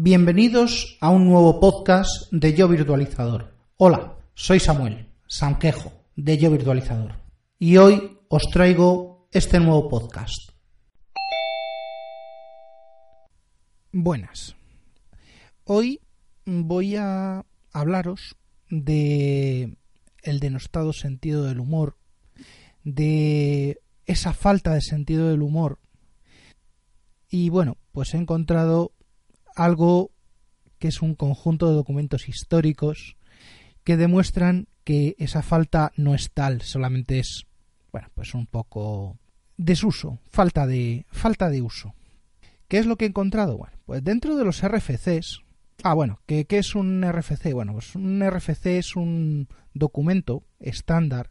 [0.00, 3.52] Bienvenidos a un nuevo podcast de Yo Virtualizador.
[3.78, 7.16] Hola, soy Samuel Sanquejo de Yo Virtualizador
[7.58, 10.52] y hoy os traigo este nuevo podcast.
[13.90, 14.54] Buenas.
[15.64, 16.00] Hoy
[16.44, 18.36] voy a hablaros
[18.70, 19.76] de
[20.22, 21.98] el denostado sentido del humor,
[22.84, 25.80] de esa falta de sentido del humor.
[27.28, 28.92] Y bueno, pues he encontrado
[29.58, 30.12] algo
[30.78, 33.16] que es un conjunto de documentos históricos
[33.84, 37.46] que demuestran que esa falta no es tal, solamente es,
[37.92, 39.18] bueno, pues un poco
[39.56, 41.94] desuso, falta de, falta de uso.
[42.68, 43.58] ¿Qué es lo que he encontrado?
[43.58, 45.40] Bueno, pues dentro de los RFCs,
[45.82, 47.52] ah, bueno, ¿qué, qué es un RFC?
[47.52, 51.30] Bueno, pues un RFC es un documento estándar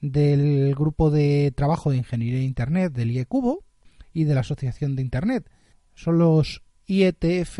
[0.00, 3.64] del grupo de trabajo de ingeniería de Internet del IECubo
[4.12, 5.50] y de la Asociación de Internet.
[5.94, 7.58] Son los IETF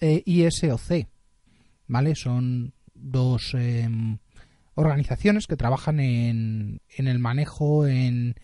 [0.00, 1.06] e ISOC.
[1.86, 2.14] ¿Vale?
[2.14, 4.18] Son dos em,
[4.74, 8.34] organizaciones que trabajan en, en el manejo, en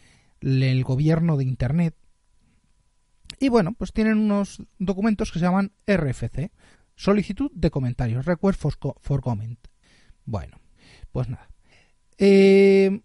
[0.40, 1.94] el gobierno de Internet.
[3.40, 6.50] Y bueno, pues tienen unos documentos que se llaman RFC,
[6.96, 9.58] solicitud de comentarios, request for, for comment.
[10.24, 10.60] Bueno,
[11.12, 11.48] pues nada.
[12.18, 13.00] Eh,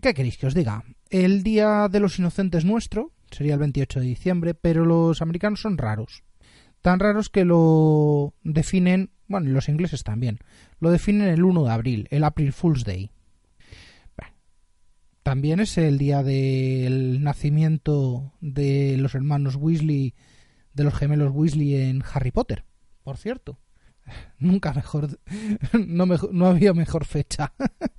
[0.00, 0.84] ¿Qué queréis que os diga?
[1.10, 5.76] El Día de los Inocentes nuestro sería el 28 de diciembre, pero los americanos son
[5.76, 6.24] raros.
[6.80, 10.38] Tan raros que lo definen, bueno, los ingleses también,
[10.80, 13.10] lo definen el 1 de abril, el April Fool's Day.
[15.22, 20.14] también es el día del nacimiento de los hermanos Weasley,
[20.72, 22.64] de los gemelos Weasley en Harry Potter,
[23.02, 23.58] por cierto.
[24.38, 25.18] Nunca mejor,
[25.72, 27.52] no, no había mejor fecha.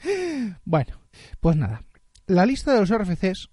[0.65, 1.01] bueno,
[1.41, 1.83] pues nada,
[2.27, 3.49] la lista de los RFCs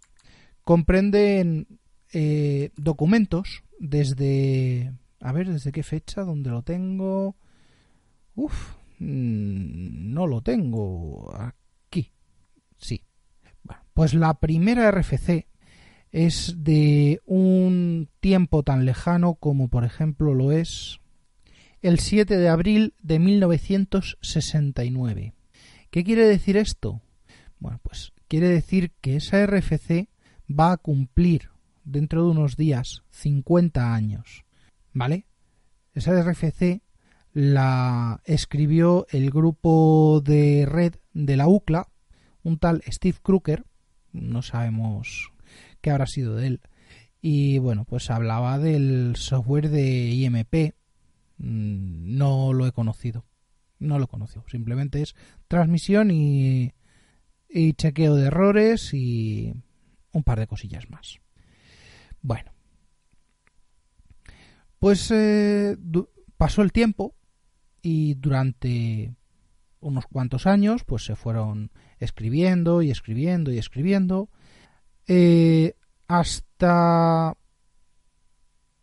[0.65, 1.67] comprende
[2.13, 4.93] eh, documentos desde...
[5.21, 6.23] A ver, ¿desde qué fecha?
[6.23, 7.37] ¿Dónde lo tengo?
[8.35, 12.13] Uf, mm, no lo tengo aquí.
[12.79, 13.03] Sí.
[13.95, 15.47] pues la primera RFC
[16.11, 21.01] es de un tiempo tan lejano como por ejemplo lo es
[21.83, 25.35] el 7 de abril de 1969.
[25.91, 27.03] ¿Qué quiere decir esto?
[27.59, 30.09] Bueno, pues quiere decir que esa RFC
[30.49, 31.51] va a cumplir
[31.85, 34.45] dentro de unos días 50 años.
[34.93, 35.27] ¿Vale?
[35.95, 36.83] Esa RFC
[37.33, 41.89] la escribió el grupo de red de la UCLA,
[42.43, 43.65] un tal Steve Crooker,
[44.13, 45.33] no sabemos
[45.81, 46.61] qué habrá sido de él,
[47.21, 50.75] y bueno, pues hablaba del software de IMP,
[51.39, 53.25] mm, no lo he conocido,
[53.81, 55.17] no lo conozco, simplemente es
[55.49, 56.73] transmisión y
[57.55, 59.55] y chequeo de errores y
[60.15, 61.21] un par de cosillas más.
[62.23, 62.53] Bueno,
[64.79, 65.77] pues eh,
[66.39, 67.15] pasó el tiempo
[67.83, 69.15] y durante
[69.81, 74.31] unos cuantos años pues se fueron escribiendo y escribiendo y escribiendo
[75.07, 75.75] eh,
[76.09, 77.37] hasta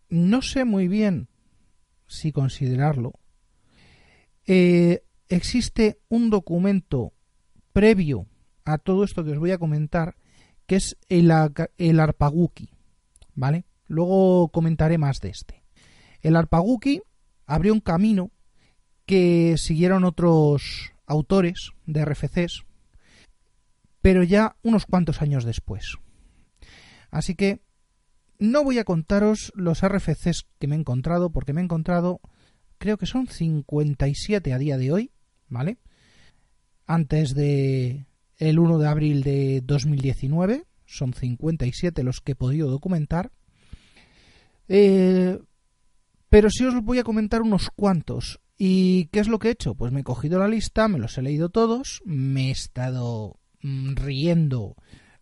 [0.10, 1.30] no sé muy bien
[2.06, 3.14] si considerarlo
[4.46, 7.14] eh, existe un documento
[7.74, 8.28] previo
[8.66, 10.16] a todo esto que os voy a comentar,
[10.68, 11.32] que es el,
[11.78, 12.70] el Arpaguki,
[13.36, 13.66] ¿vale?
[13.88, 15.64] Luego comentaré más de este.
[16.22, 17.02] El Arpaguki
[17.46, 18.32] abrió un camino
[19.06, 22.64] que siguieron otros autores de RFCs,
[24.02, 25.98] pero ya unos cuantos años después.
[27.10, 27.60] Así que
[28.40, 32.22] no voy a contaros los RFCs que me he encontrado, porque me he encontrado,
[32.78, 35.12] creo que son 57 a día de hoy,
[35.48, 35.78] ¿vale?
[36.88, 38.06] Antes de,
[38.42, 40.66] el 1 de abril de 2019.
[40.86, 43.32] Son 57 los que he podido documentar.
[44.68, 45.40] Eh,
[46.28, 48.42] pero sí os voy a comentar unos cuantos.
[48.58, 49.76] ¿Y qué es lo que he hecho?
[49.76, 53.96] Pues me he cogido la lista, me los he leído todos, me he estado mm,
[53.96, 54.76] riendo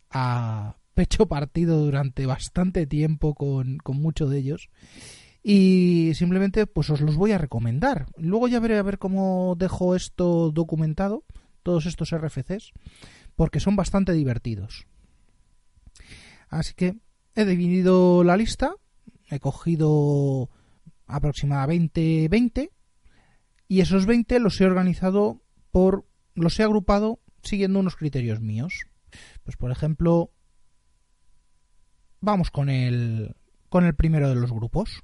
[0.09, 4.69] a pecho partido durante bastante tiempo con, con muchos de ellos
[5.44, 8.07] y simplemente pues os los voy a recomendar.
[8.18, 11.24] Luego ya veré a ver cómo dejo esto documentado
[11.64, 12.72] todos estos RFCs
[13.36, 14.88] porque son bastante divertidos.
[16.50, 16.98] Así que
[17.36, 18.74] he dividido la lista,
[19.30, 20.50] he cogido
[21.06, 22.72] aproximadamente 20
[23.68, 25.42] y esos 20 los he organizado
[25.72, 28.86] por los he agrupado siguiendo unos criterios míos.
[29.44, 30.32] Pues por ejemplo,
[32.20, 33.36] vamos con el
[33.70, 35.04] con el primero de los grupos.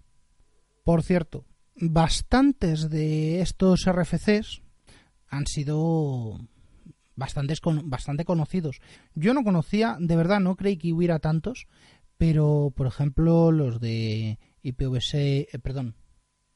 [0.83, 4.64] Por cierto, bastantes de estos RFCs
[5.27, 6.39] han sido
[7.15, 8.81] bastantes bastante conocidos.
[9.13, 11.67] Yo no conocía, de verdad, no creí que hubiera tantos,
[12.17, 15.95] pero por ejemplo los de IPVC, eh, perdón,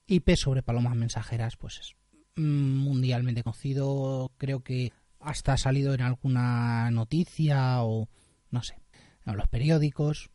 [0.07, 1.95] IP sobre palomas mensajeras, pues es
[2.35, 4.31] mundialmente conocido.
[4.37, 8.09] Creo que hasta ha salido en alguna noticia o
[8.49, 8.81] no sé,
[9.25, 10.29] en los periódicos.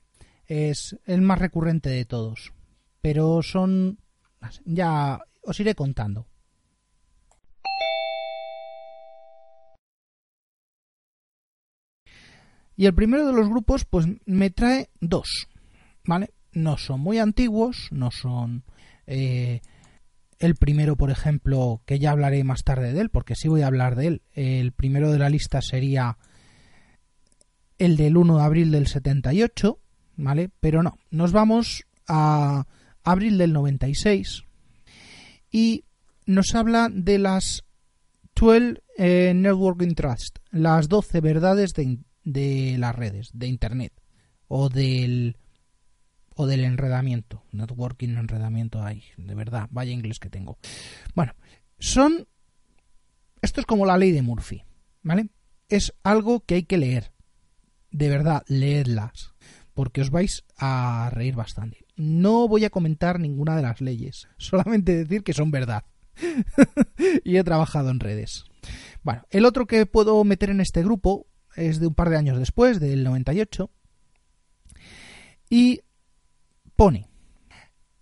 [0.46, 2.52] Es el más recurrente de todos.
[3.00, 3.98] Pero son...
[4.64, 6.26] Ya os iré contando.
[12.76, 15.48] Y el primero de los grupos, pues me trae dos,
[16.04, 16.30] ¿vale?
[16.52, 18.64] No son muy antiguos, no son
[19.06, 19.60] eh,
[20.38, 23.68] el primero, por ejemplo, que ya hablaré más tarde de él, porque sí voy a
[23.68, 24.22] hablar de él.
[24.32, 26.18] El primero de la lista sería
[27.78, 29.78] el del 1 de abril del 78,
[30.16, 30.50] ¿vale?
[30.60, 32.66] Pero no, nos vamos a
[33.02, 34.44] abril del 96
[35.50, 35.84] y
[36.26, 37.64] nos habla de las
[38.34, 43.92] 12 eh, Networking Trust, las 12 verdades de, de las redes, de Internet
[44.48, 45.36] o del
[46.34, 47.42] o del enredamiento.
[47.52, 50.58] Networking, enredamiento, ay, de verdad, vaya inglés que tengo.
[51.14, 51.32] Bueno,
[51.78, 52.26] son...
[53.40, 54.64] Esto es como la ley de Murphy,
[55.02, 55.28] ¿vale?
[55.68, 57.12] Es algo que hay que leer.
[57.90, 59.34] De verdad, leedlas,
[59.74, 61.84] porque os vais a reír bastante.
[61.94, 65.84] No voy a comentar ninguna de las leyes, solamente decir que son verdad.
[67.24, 68.44] y he trabajado en redes.
[69.02, 72.38] Bueno, el otro que puedo meter en este grupo es de un par de años
[72.38, 73.70] después, del 98,
[75.50, 75.80] y
[76.76, 77.08] pone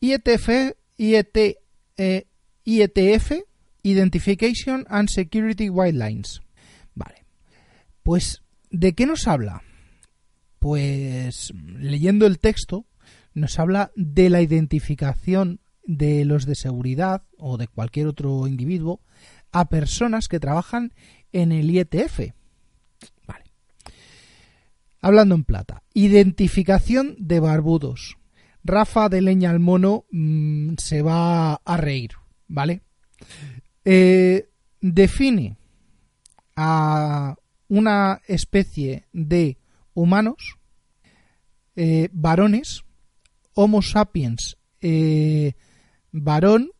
[0.00, 1.58] IETF, IET,
[1.96, 2.26] eh,
[2.64, 3.32] IETF,
[3.82, 6.42] Identification and Security Guidelines.
[6.94, 7.24] Vale.
[8.02, 9.62] Pues, ¿de qué nos habla?
[10.58, 12.86] Pues, leyendo el texto,
[13.34, 19.00] nos habla de la identificación de los de seguridad o de cualquier otro individuo
[19.50, 20.92] a personas que trabajan
[21.32, 22.32] en el IETF.
[25.02, 25.82] Hablando en plata.
[25.92, 28.16] Identificación de barbudos.
[28.64, 32.12] Rafa de Leña al Mono mm, se va a reír,
[32.46, 32.82] ¿vale?
[33.84, 34.48] Eh,
[34.80, 35.58] define
[36.54, 37.36] a
[37.68, 39.58] una especie de
[39.94, 40.56] humanos,
[41.74, 42.84] eh, varones,
[43.54, 45.54] Homo sapiens eh,
[46.10, 46.70] varón,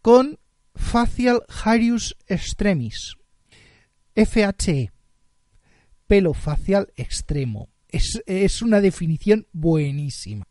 [0.00, 0.38] con
[0.74, 3.16] facial harius extremis,
[4.14, 4.90] FHE,
[6.06, 7.68] pelo facial extremo.
[7.88, 10.46] Es, una definición buenísima.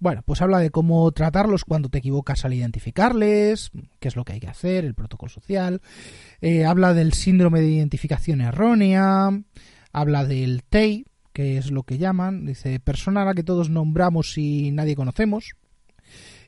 [0.00, 4.34] Bueno, pues habla de cómo tratarlos cuando te equivocas al identificarles, qué es lo que
[4.34, 5.80] hay que hacer, el protocolo social.
[6.40, 9.30] Eh, habla del síndrome de identificación errónea.
[9.92, 12.46] Habla del TEI, que es lo que llaman.
[12.46, 15.54] Dice, persona a la que todos nombramos y nadie conocemos.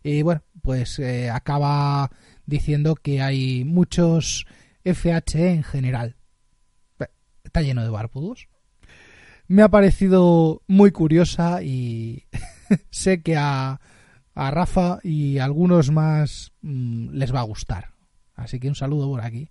[0.02, 2.11] Y bueno, pues eh, acaba
[2.46, 4.46] diciendo que hay muchos
[4.84, 6.17] FHE en general
[7.50, 8.49] está lleno de barbudos.
[9.49, 12.26] Me ha parecido muy curiosa y
[12.91, 13.81] sé que a,
[14.37, 17.93] a, Rafa y algunos más mm, les va a gustar.
[18.37, 19.50] Así que un saludo por aquí.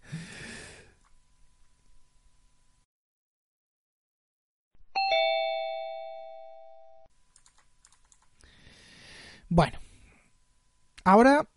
[9.49, 9.77] Bueno,
[11.03, 11.49] ahora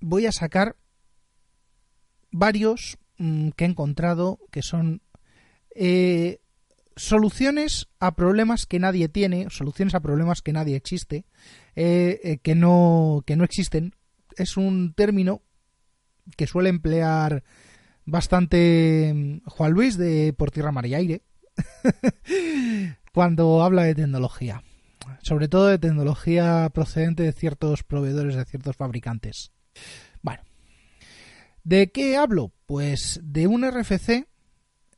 [0.00, 0.76] voy a sacar
[2.30, 5.02] varios mm, que he encontrado que son
[5.82, 6.42] eh,
[6.94, 11.24] soluciones a problemas que nadie tiene, soluciones a problemas que nadie existe,
[11.74, 13.94] eh, eh, que, no, que no existen.
[14.36, 15.40] Es un término
[16.36, 17.44] que suele emplear
[18.04, 21.22] bastante mm, Juan Luis de Por Tierra, Mar y Aire
[23.14, 24.62] cuando habla de tecnología.
[25.22, 29.50] Sobre todo de tecnología procedente de ciertos proveedores, de ciertos fabricantes.
[30.20, 30.42] Bueno,
[31.64, 32.52] ¿de qué hablo?
[32.66, 34.29] Pues de un RFC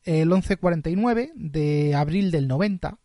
[0.04, 2.99] el 1149 de abril del 90,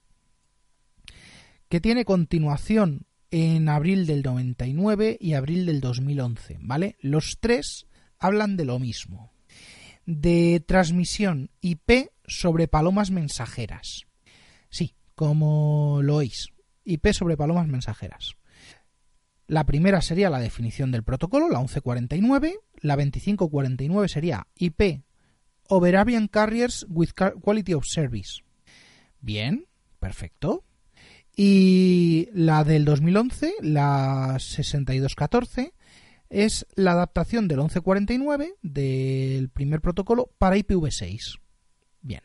[1.69, 6.95] que tiene continuación en abril del 99 y abril del 2011, ¿vale?
[7.01, 7.87] Los tres
[8.19, 9.31] hablan de lo mismo,
[10.05, 14.05] de transmisión IP sobre palomas mensajeras.
[14.69, 16.49] Sí, como lo oís,
[16.85, 18.37] IP sobre palomas mensajeras.
[19.45, 25.03] La primera sería la definición del protocolo, la 1149, la 2549 sería IP
[25.69, 28.41] Overavian Carriers with Quality of Service.
[29.21, 29.67] Bien,
[29.99, 30.63] perfecto.
[31.35, 35.73] Y la del 2011, la 6214,
[36.29, 41.39] es la adaptación del 1149 del primer protocolo para IPv6.
[42.01, 42.23] Bien,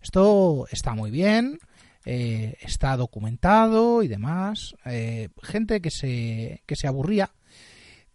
[0.00, 1.58] esto está muy bien,
[2.04, 4.76] eh, está documentado y demás.
[4.84, 7.34] Eh, gente que se, que se aburría,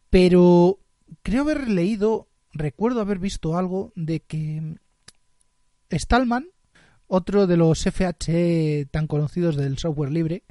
[0.10, 0.80] pero
[1.22, 4.78] creo haber leído recuerdo haber visto algo de que
[5.92, 6.48] Stallman,
[7.08, 10.44] otro de los FHE tan conocidos del software libre,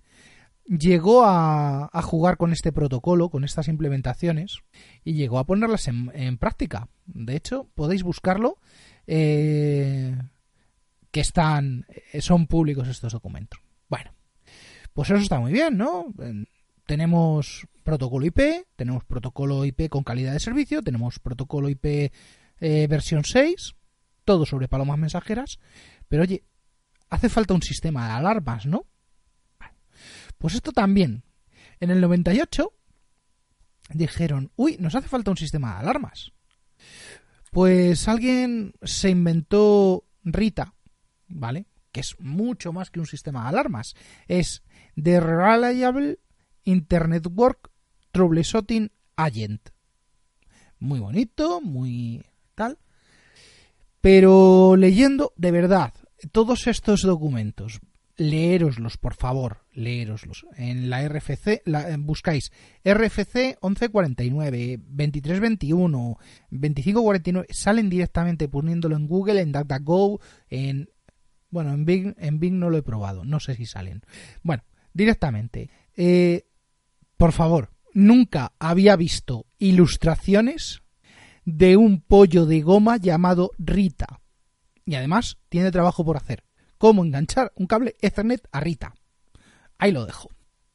[0.67, 4.61] llegó a, jugar con este protocolo, con estas implementaciones,
[5.05, 6.89] y llegó a ponerlas en, práctica.
[7.07, 8.59] De hecho, podéis buscarlo,
[9.07, 10.17] eh,
[11.11, 11.87] que están,
[12.21, 13.61] son públicos estos documentos.
[13.89, 14.13] Bueno,
[14.93, 16.07] pues eso está muy bien, ¿no?
[16.87, 22.13] Tenemos protocolo IP, tenemos protocolo IP con calidad de servicio, tenemos protocolo IP
[22.61, 23.75] eh, versión 6,
[24.25, 25.59] todo sobre palomas mensajeras,
[26.09, 26.45] pero oye,
[27.11, 28.87] hace falta un sistema de alarmas, ¿no?
[30.39, 31.25] Pues esto también.
[31.79, 32.73] En el 98
[33.91, 36.33] dijeron, uy, nos hace falta un sistema de alarmas.
[37.51, 40.75] Pues alguien se inventó Rita,
[41.29, 41.67] ¿vale?
[41.93, 43.95] Que es mucho más que un sistema de alarmas.
[44.27, 44.63] Es
[45.01, 46.19] The Reliable
[46.65, 47.71] Internet Work
[48.13, 49.71] Troubleshooting Agent.
[50.79, 52.79] Muy bonito, muy tal.
[54.01, 55.95] Pero leyendo, de verdad,
[56.33, 57.81] todos estos documentos,
[58.17, 60.47] leeroslos, por favor, leeroslos.
[60.57, 62.51] En la RFC la, buscáis
[62.85, 66.19] RFC 1149, 2321,
[66.51, 70.89] 2549, salen directamente poniéndolo en Google, en DuckDuckGo, en
[71.51, 74.01] bueno, en Bing, en Bing no lo he probado, no sé si salen.
[74.43, 74.65] Bueno,
[74.95, 75.69] directamente.
[75.97, 76.47] Eh,
[77.23, 80.83] por favor, nunca había visto ilustraciones
[81.45, 84.19] de un pollo de goma llamado Rita.
[84.85, 86.43] Y además tiene trabajo por hacer.
[86.79, 88.97] Cómo enganchar un cable Ethernet a Rita.
[89.79, 90.31] Ahí lo dejo.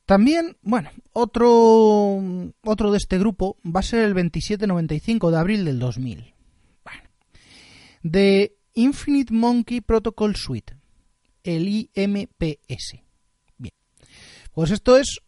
[0.06, 2.24] También, bueno, otro,
[2.64, 6.34] otro de este grupo va a ser el 2795 de abril del 2000.
[6.86, 7.10] Bueno,
[8.04, 10.78] de Infinite Monkey Protocol Suite,
[11.44, 13.02] el IMPS.
[13.58, 13.74] Bien,
[14.54, 15.20] pues esto es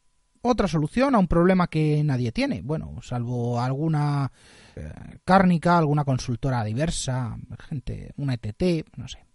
[0.42, 2.62] otra solución a un problema que nadie tiene.
[2.62, 4.32] Bueno, salvo alguna
[4.76, 4.92] eh,
[5.24, 9.30] cárnica, alguna consultora diversa, gente, una ETT, no sé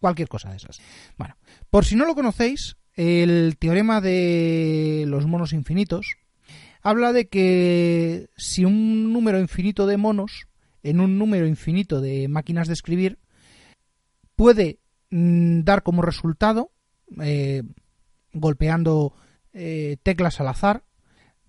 [0.00, 0.80] cualquier cosa de esas.
[1.16, 1.36] Bueno,
[1.70, 6.16] por si no lo conocéis, el teorema de los monos infinitos
[6.82, 10.46] habla de que si un número infinito de monos
[10.82, 13.18] en un número infinito de máquinas de escribir
[14.36, 14.78] puede
[15.10, 16.70] mm, dar como resultado,
[17.20, 17.62] eh,
[18.32, 19.14] golpeando
[19.58, 20.84] eh, teclas al azar,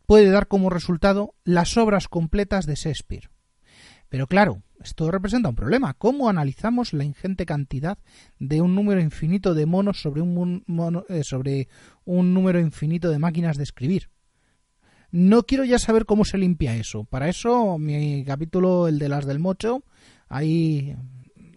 [0.07, 3.29] puede dar como resultado las obras completas de Shakespeare.
[4.09, 5.93] Pero claro, esto representa un problema.
[5.93, 7.99] ¿Cómo analizamos la ingente cantidad
[8.39, 10.65] de un número infinito de monos sobre un,
[11.09, 11.67] eh, sobre
[12.05, 14.09] un número infinito de máquinas de escribir?
[15.11, 17.03] No quiero ya saber cómo se limpia eso.
[17.03, 19.83] Para eso, mi capítulo, el de las del mocho,
[20.27, 20.95] ahí,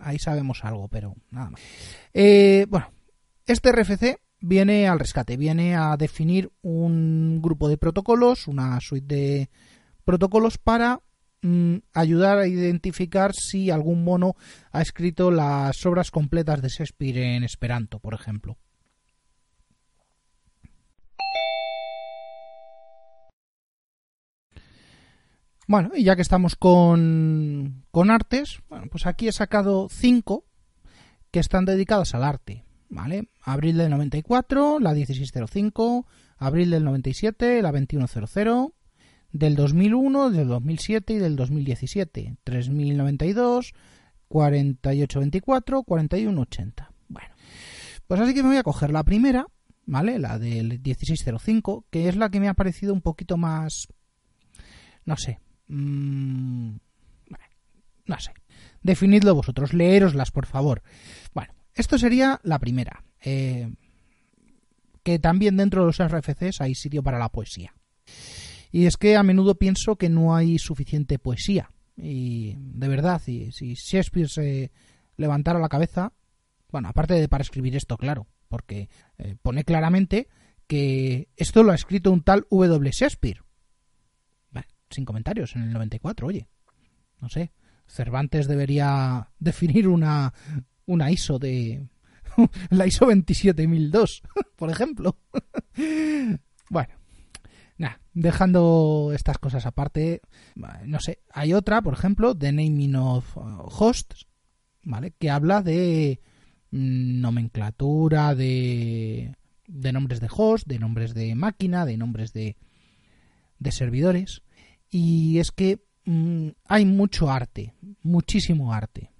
[0.00, 1.60] ahí sabemos algo, pero nada más.
[2.12, 2.92] Eh, bueno,
[3.46, 9.50] este RFC viene al rescate, viene a definir un grupo de protocolos, una suite de
[10.04, 11.00] protocolos para
[11.44, 14.36] Mm, ayudar a identificar si algún mono
[14.70, 18.58] ha escrito las obras completas de Shakespeare en Esperanto, por ejemplo.
[25.66, 30.44] Bueno, y ya que estamos con, con artes, bueno, pues aquí he sacado cinco
[31.32, 33.28] que están dedicadas al arte, ¿vale?
[33.40, 36.06] Abril del 94, la 1605,
[36.36, 38.72] abril del 97, la 2100,
[39.32, 42.36] del 2001, del 2007 y del 2017.
[42.44, 43.74] 3092,
[44.28, 46.92] 4824, 4180.
[47.08, 47.34] Bueno,
[48.06, 49.46] pues así que me voy a coger la primera,
[49.86, 50.18] ¿vale?
[50.18, 53.88] La del 1605, que es la que me ha parecido un poquito más...
[55.04, 55.40] No sé.
[55.66, 56.76] Mmm,
[58.04, 58.32] no sé.
[58.82, 60.82] Definidlo vosotros, leeroslas, por favor.
[61.34, 63.04] Bueno, esto sería la primera.
[63.24, 63.72] Eh,
[65.02, 67.74] que también dentro de los RFCs hay sitio para la poesía.
[68.70, 71.70] Y es que a menudo pienso que no hay suficiente poesía.
[71.96, 74.72] Y de verdad, si, si Shakespeare se
[75.16, 76.12] levantara la cabeza,
[76.70, 78.88] bueno, aparte de para escribir esto, claro, porque
[79.18, 80.28] eh, pone claramente
[80.66, 82.90] que esto lo ha escrito un tal W.
[82.90, 83.42] Shakespeare.
[84.88, 86.48] sin comentarios, en el 94, oye.
[87.20, 87.52] No sé.
[87.86, 90.32] Cervantes debería definir una,
[90.92, 91.88] una ISO de...
[92.70, 94.22] la ISO 27002,
[94.56, 95.18] por ejemplo.
[96.70, 96.94] bueno,
[98.14, 100.20] dejando estas cosas aparte,
[100.84, 104.26] no sé, hay otra, por ejemplo, The Naming of Hosts,
[104.82, 105.12] ¿vale?
[105.12, 106.20] Que habla de
[106.70, 109.34] nomenclatura de,
[109.66, 112.56] de nombres de host, de nombres de máquina, de nombres de,
[113.58, 114.42] de servidores.
[114.90, 119.11] Y es que mm, hay mucho arte, muchísimo arte.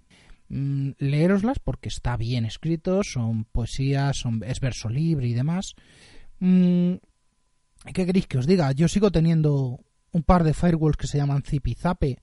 [0.55, 5.75] Mm, leeroslas porque está bien escrito, son poesías, son, es verso libre y demás.
[6.39, 7.01] ¿Qué
[8.07, 8.71] queréis que os diga?
[8.73, 9.81] Yo sigo teniendo
[10.11, 12.19] un par de firewalls que se llaman Zip y Zape.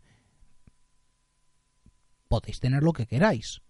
[2.27, 3.61] Podéis tener lo que queráis.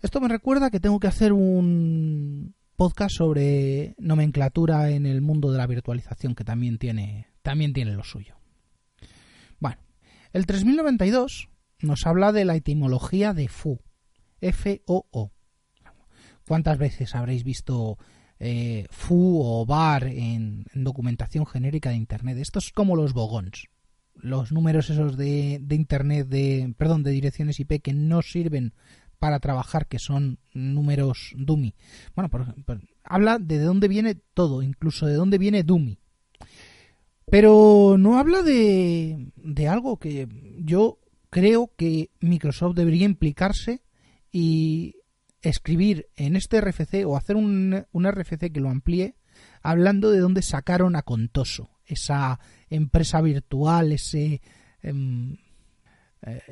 [0.00, 5.58] Esto me recuerda que tengo que hacer un podcast sobre nomenclatura en el mundo de
[5.58, 8.36] la virtualización que también tiene, también tiene lo suyo.
[9.60, 9.82] Bueno,
[10.32, 11.50] el 3092
[11.82, 13.80] nos habla de la etimología de FU,
[14.40, 15.32] F-O-O.
[16.46, 17.98] ¿Cuántas veces habréis visto
[18.38, 22.38] eh, FU o bar en, documentación genérica de Internet?
[22.38, 23.68] Esto es como los bogons.
[24.14, 28.74] Los números esos de, de Internet, de, perdón, de direcciones IP que no sirven
[29.18, 31.74] para trabajar, que son números dummy.
[32.16, 32.54] Bueno, por,
[33.04, 36.00] habla de dónde viene todo, incluso de dónde viene dummy.
[37.30, 40.98] Pero no habla de, de algo que yo
[41.32, 43.80] creo que Microsoft debería implicarse
[44.30, 44.96] y
[45.40, 49.16] escribir en este RFC o hacer un, un RFC que lo amplíe
[49.62, 54.42] hablando de dónde sacaron a Contoso, esa empresa virtual, ese
[54.82, 54.92] eh,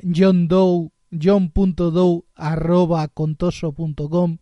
[0.03, 4.37] John Doe john.dow arroba contoso.com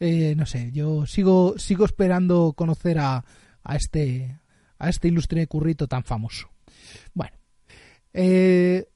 [0.00, 3.22] eh, no sé yo sigo sigo esperando conocer a,
[3.62, 4.40] a este
[4.78, 6.48] a este ilustre currito tan famoso.
[7.14, 7.36] Bueno
[8.14, 8.88] eh,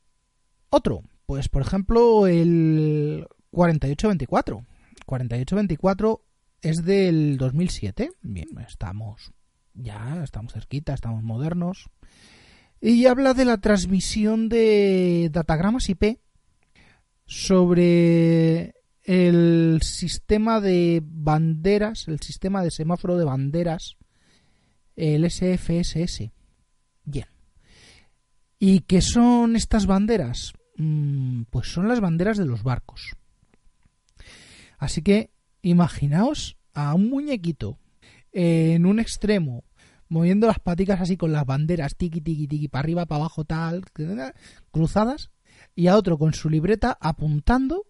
[0.71, 4.65] otro pues por ejemplo el 4824
[5.07, 6.25] 4824
[6.63, 9.33] es del 2007 bien estamos
[9.75, 11.91] ya estamos cerquita estamos modernos
[12.81, 16.19] y habla de la transmisión de datagramas IP
[17.27, 18.75] sobre
[19.05, 23.97] el sistema de banderas, el sistema de semáforo de banderas,
[24.97, 26.31] el SFSS.
[27.05, 27.27] Bien.
[28.59, 30.53] ¿Y qué son estas banderas?
[30.83, 33.15] Mm, pues son las banderas de los barcos.
[34.79, 37.79] Así que imaginaos a un muñequito
[38.33, 39.65] en un extremo
[40.09, 43.85] moviendo las paticas así con las banderas tiki tiki tiki para arriba para abajo tal
[44.71, 45.31] cruzadas
[45.75, 47.85] y a otro con su libreta apuntando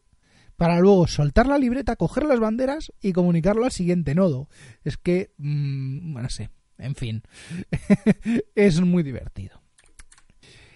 [0.56, 4.48] para luego soltar la libreta, coger las banderas y comunicarlo al siguiente nodo.
[4.82, 7.22] Es que, mmm, no sé, en fin,
[8.56, 9.59] es muy divertido.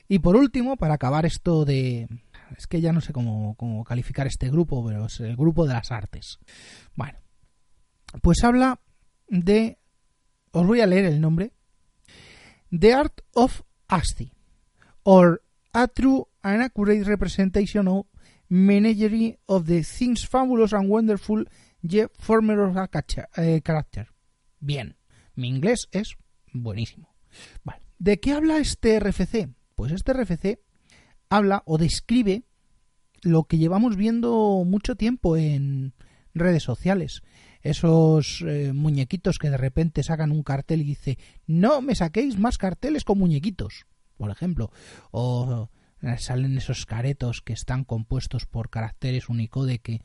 [0.09, 2.09] Y por último, para acabar esto de...
[2.57, 5.75] Es que ya no sé cómo, cómo calificar este grupo, pero es el grupo de
[5.75, 6.39] las artes.
[6.95, 7.19] Bueno,
[8.23, 8.81] pues habla
[9.29, 9.79] de...
[10.53, 11.53] Os voy a leer el nombre.
[12.71, 14.33] The Art of ASCII,
[15.03, 18.07] or A True an accurate representation of
[18.49, 21.45] menagerie of the things fabulous and wonderful
[21.83, 22.89] yet former of a
[23.37, 24.09] eh, character.
[24.61, 24.97] Bien,
[25.35, 26.17] mi inglés es
[26.53, 27.15] buenísimo.
[27.65, 27.83] Vale.
[27.99, 29.49] ¿De qué habla este RFC?
[29.75, 30.61] Pues este RFC
[31.29, 32.45] habla o describe
[33.23, 35.95] lo que llevamos viendo mucho tiempo en
[36.35, 37.23] redes sociales.
[37.63, 42.59] Esos eh, muñequitos que de repente sacan un cartel y dice, no me saquéis más
[42.59, 44.71] carteles con muñequitos, por ejemplo.
[45.11, 45.71] O
[46.19, 50.03] salen esos caretos que están compuestos por caracteres Unicode que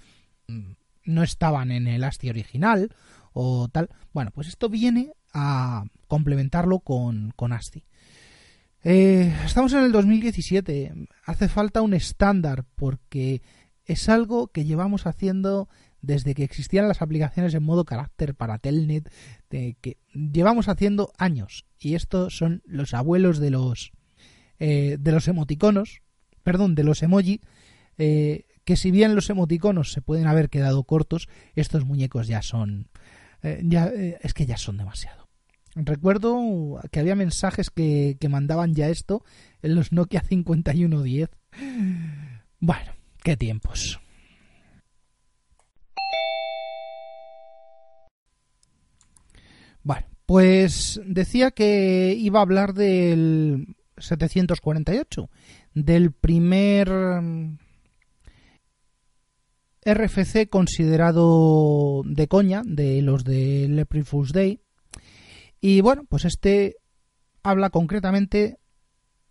[0.48, 0.72] mm,
[1.04, 2.96] no estaban en el ASCII original
[3.34, 3.90] o tal.
[4.14, 7.84] Bueno, pues esto viene a complementarlo con, con ASCII.
[8.84, 10.94] Eh, estamos en el 2017.
[11.26, 13.42] Hace falta un estándar porque
[13.86, 15.68] es algo que llevamos haciendo
[16.02, 19.12] desde que existían las aplicaciones en modo carácter para Telnet,
[19.50, 21.66] de que llevamos haciendo años.
[21.78, 23.92] Y estos son los abuelos de los
[24.60, 26.02] eh, de los emoticonos,
[26.44, 27.42] perdón, de los emoji,
[27.98, 32.90] eh, que si bien los emoticonos se pueden haber quedado cortos, estos muñecos ya son,
[33.42, 35.19] eh, ya, es que ya son demasiado.
[35.86, 39.24] Recuerdo que había mensajes que, que mandaban ya esto
[39.62, 41.30] en los Nokia 5110.
[42.60, 42.92] Bueno,
[43.24, 44.00] qué tiempos.
[49.84, 55.30] Bueno, pues decía que iba a hablar del 748
[55.74, 57.58] del primer mm,
[59.86, 64.62] RFC considerado de coña de los de April Day
[65.62, 66.78] y bueno pues este
[67.44, 68.60] habla concretamente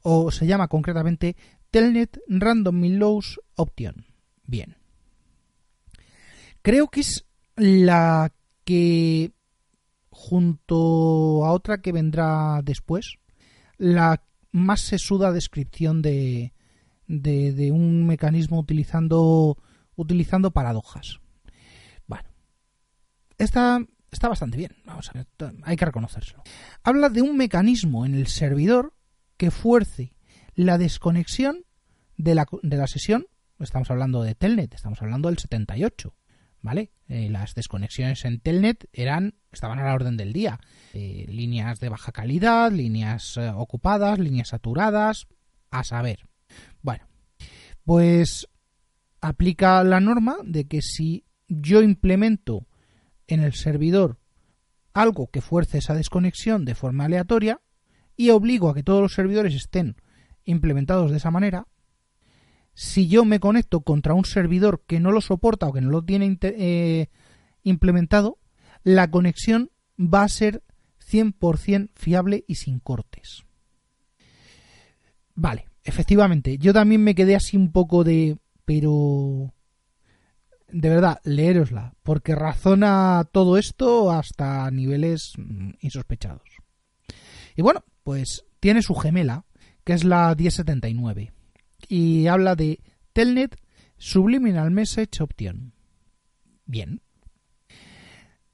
[0.03, 1.37] o se llama concretamente
[1.71, 4.07] Telnet Random Lows Option
[4.45, 4.77] bien
[6.63, 8.33] creo que es la
[8.65, 9.33] que
[10.11, 13.19] junto a otra que vendrá después
[13.77, 16.53] la más sesuda descripción de,
[17.07, 19.57] de, un mecanismo utilizando,
[19.97, 21.21] utilizando paradojas.
[22.07, 22.29] Bueno,
[23.39, 25.27] esta está bastante bien, vamos a ver,
[25.63, 26.43] hay que reconocérselo.
[26.83, 28.95] Habla de un mecanismo en el servidor
[29.37, 30.15] que fuerce
[30.55, 31.65] la desconexión
[32.17, 33.27] de la, de la sesión,
[33.59, 36.15] estamos hablando de Telnet, estamos hablando del 78,
[36.63, 36.93] ¿vale?
[37.09, 40.61] Eh, las desconexiones en Telnet eran estaban a la orden del día.
[40.93, 45.27] Eh, líneas de baja calidad, líneas eh, ocupadas, líneas saturadas,
[45.71, 46.29] a saber.
[46.83, 47.07] Bueno,
[47.85, 48.49] pues
[49.21, 52.67] aplica la norma de que si yo implemento
[53.29, 54.19] en el servidor
[54.93, 57.61] algo que fuerce esa desconexión de forma aleatoria
[58.17, 59.97] y obligo a que todos los servidores estén
[60.45, 61.69] implementados de esa manera,
[62.75, 66.03] si yo me conecto contra un servidor que no lo soporta o que no lo
[66.03, 67.09] tiene eh,
[67.63, 68.39] implementado,
[68.83, 70.63] la conexión va a ser
[71.09, 73.45] 100% fiable y sin cortes.
[75.35, 78.39] Vale, efectivamente, yo también me quedé así un poco de...
[78.65, 79.53] pero...
[80.71, 86.49] De verdad, leerosla, porque razona todo esto hasta niveles mm, insospechados.
[87.57, 89.47] Y bueno, pues tiene su gemela,
[89.85, 91.33] que es la 1079,
[91.89, 92.81] y habla de
[93.15, 93.57] Telnet
[93.97, 95.73] Subliminal Message Option.
[96.67, 97.01] Bien.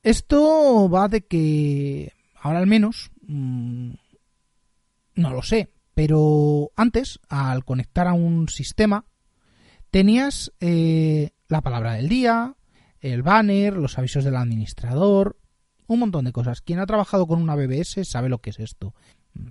[0.03, 3.91] Esto va de que, ahora al menos, mm,
[5.17, 9.05] no lo sé, pero antes, al conectar a un sistema,
[9.91, 12.55] tenías eh, la palabra del día,
[13.01, 15.37] el banner, los avisos del administrador,
[15.87, 16.63] un montón de cosas.
[16.63, 18.95] Quien ha trabajado con una BBS sabe lo que es esto.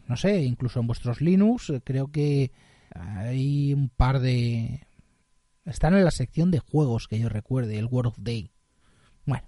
[0.08, 2.52] No sé, incluso en vuestros Linux eh, creo que
[2.94, 4.88] hay un par de...
[5.66, 8.52] Están en la sección de juegos que yo recuerde, el World of Day.
[9.26, 9.48] Bueno,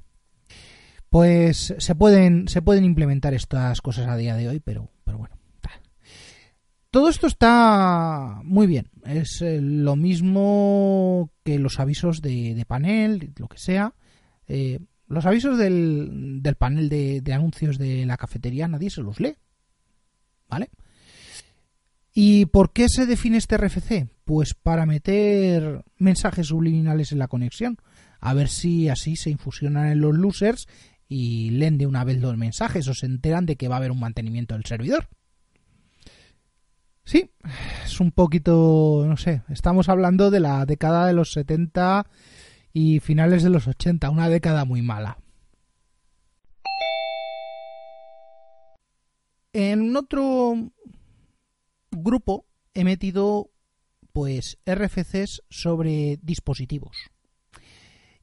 [1.09, 5.35] pues se pueden, se pueden implementar estas cosas a día de hoy, pero, pero bueno.
[6.95, 8.89] Todo esto está muy bien.
[9.03, 13.93] Es eh, lo mismo que los avisos de, panel, lo que sea.
[14.47, 14.79] Eh,
[15.09, 19.35] los avisos del, panel de, de, anuncios de la cafetería nadie se los lee.
[20.47, 20.69] ¿Vale?
[22.13, 24.07] ¿Y por qué se define este RFC?
[24.23, 27.75] Pues para meter mensajes subliminales en la conexión.
[28.21, 30.65] A ver si así se infusionan en los losers
[31.09, 33.91] y leen de una vez los mensajes o se enteran de que va a haber
[33.91, 35.09] un mantenimiento del servidor.
[37.05, 37.29] Sí,
[37.85, 42.07] es un poquito, no sé, estamos hablando de la década de los 70
[42.73, 45.19] y finales de los 80, una década muy mala.
[49.53, 50.71] En otro
[51.91, 53.51] grupo he metido
[54.11, 56.97] pues RFCs sobre dispositivos.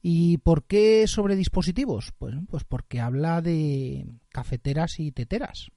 [0.01, 2.11] ¿Y por qué sobre dispositivos?
[2.17, 5.69] Pues, pues porque habla de cafeteras y teteras.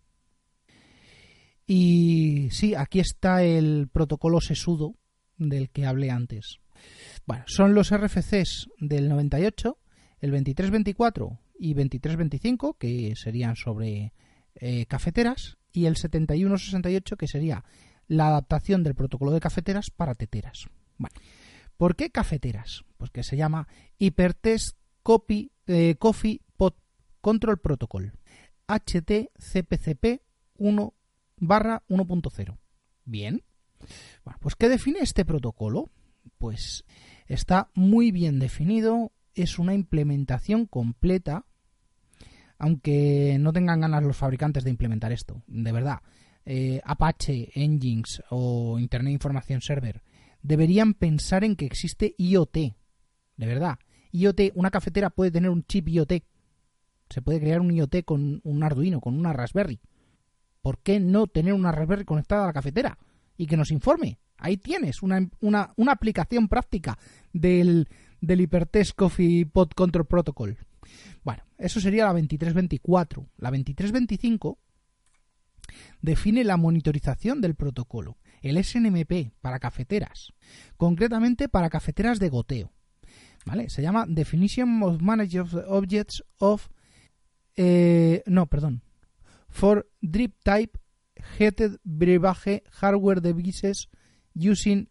[1.66, 4.94] Y sí, aquí está el protocolo sesudo
[5.36, 6.60] del que hablé antes.
[7.26, 9.78] Bueno, son los RFCs del 98,
[10.20, 14.12] el 2324 y 2325, que serían sobre
[14.54, 17.64] eh, cafeteras, y el 7168, que sería
[18.08, 20.66] la adaptación del protocolo de cafeteras para teteras.
[21.76, 22.84] ¿por qué cafeteras?
[22.96, 26.76] Pues que se llama Hypertext Copy, eh, Coffee Pot
[27.20, 28.12] Control Protocol,
[28.66, 30.22] HTCPCP
[30.56, 30.94] 1
[31.38, 32.58] barra 1.0.
[33.04, 33.42] Bien.
[34.24, 35.90] Bueno, pues ¿qué define este protocolo?
[36.38, 36.84] Pues
[37.26, 41.44] está muy bien definido, es una implementación completa,
[42.58, 46.00] aunque no tengan ganas los fabricantes de implementar esto, de verdad.
[46.44, 50.02] Eh, Apache, Engines o Internet Information Server
[50.42, 53.78] deberían pensar en que existe IoT, de verdad.
[54.12, 56.22] IoT, una cafetera puede tener un chip IoT.
[57.10, 59.80] Se puede crear un IoT con un Arduino, con una Raspberry.
[60.66, 62.98] ¿Por qué no tener una Raspberry conectada a la cafetera
[63.36, 64.18] y que nos informe?
[64.36, 65.30] Ahí tienes una,
[65.86, 66.98] aplicación práctica
[67.32, 67.88] del,
[68.20, 70.58] del Hypertext Coffee Pod Control Protocol.
[71.22, 73.28] Bueno, eso sería la 2324.
[73.36, 74.58] La 2325
[76.02, 80.32] define la monitorización del protocolo, el SNMP para cafeteras,
[80.76, 82.72] concretamente para cafeteras de goteo.
[83.44, 83.70] ¿Vale?
[83.70, 86.66] Se llama Definition of Managed Objects of...
[87.54, 88.82] Eh, no, perdón
[89.56, 90.78] for drip type
[91.38, 93.88] heated brebaje hardware devices
[94.34, 94.88] using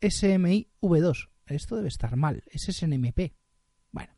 [0.00, 1.28] SMI V2.
[1.46, 2.44] Esto debe estar mal.
[2.46, 3.32] Es SNMP.
[3.90, 4.12] Bueno,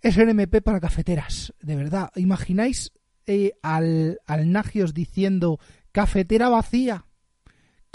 [0.00, 1.52] SNMP para cafeteras.
[1.60, 2.92] De verdad, ¿imagináis
[3.26, 5.58] eh, al, al Nagios diciendo
[5.90, 7.05] cafetera vacía?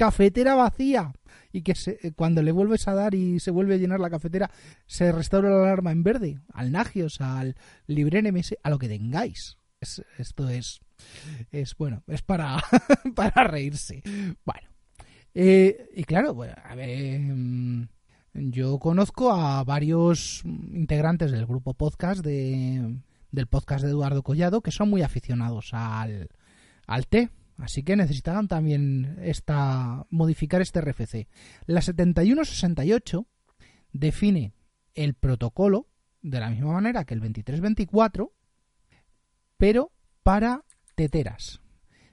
[0.02, 1.14] Cafetera vacía
[1.52, 4.50] y que eh, cuando le vuelves a dar y se vuelve a llenar la cafetera,
[4.88, 9.60] se restaura la alarma en verde, al Nagios, al LibreNMS, a lo que tengáis.
[9.80, 10.80] esto es,
[11.52, 12.64] es bueno, es para,
[13.16, 14.02] para reírse.
[14.44, 14.68] Bueno,
[15.36, 17.88] eh, y claro, bueno, a ver, mm,
[18.34, 22.96] yo conozco a varios integrantes del grupo podcast de,
[23.32, 26.28] del podcast de Eduardo Collado que son muy aficionados al,
[26.88, 27.30] al té
[27.62, 31.28] Así que necesitaban también esta, modificar este RFC.
[31.68, 33.28] La 7168
[33.94, 34.54] define
[34.96, 35.88] el protocolo
[36.22, 38.34] de la misma manera que el 2324,
[39.58, 39.92] pero
[40.24, 41.62] para teteras.